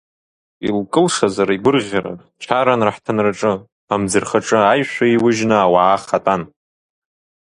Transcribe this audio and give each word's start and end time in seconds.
Илкылшазар, 0.67 1.49
гәырӷьаран, 1.63 2.19
чаран 2.41 2.81
раҳҭынраҿы, 2.85 3.53
амӡырхаҿы 3.93 4.59
аишәа 4.71 5.05
еиужьны 5.07 5.55
ауаа 5.65 5.93
ахатәан. 5.95 6.41